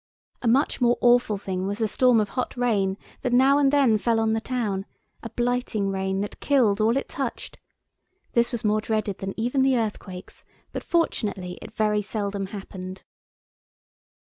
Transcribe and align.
A 0.41 0.47
much 0.47 0.81
more 0.81 0.97
awful 0.99 1.37
thing 1.37 1.67
was 1.67 1.77
the 1.77 1.87
storm 1.87 2.19
of 2.19 2.29
hot 2.29 2.57
rain 2.57 2.97
that 3.21 3.31
now 3.33 3.59
and 3.59 3.71
then 3.71 3.99
fell 3.99 4.19
on 4.19 4.33
the 4.33 4.41
town, 4.41 4.87
a 5.21 5.29
blighting 5.29 5.91
rain 5.91 6.21
that 6.21 6.39
killed 6.39 6.81
all 6.81 6.97
it 6.97 7.07
touched. 7.07 7.59
This 8.33 8.51
was 8.51 8.65
more 8.65 8.81
dreaded 8.81 9.19
than 9.19 9.39
even 9.39 9.61
the 9.61 9.77
earthquakes, 9.77 10.43
but 10.71 10.83
fortunately 10.83 11.59
it 11.61 11.71
very 11.75 12.01
seldom 12.01 12.47
happened. 12.47 13.03